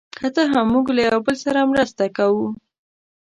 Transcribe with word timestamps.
که 0.17 0.27
څه 0.35 0.43
هم، 0.51 0.65
موږ 0.73 0.85
له 0.95 1.01
یو 1.09 1.19
بل 1.25 1.35
سره 1.45 1.69
مرسته 1.71 2.03
کوو. 2.17 2.47